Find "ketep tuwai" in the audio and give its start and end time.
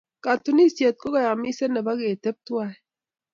1.99-2.73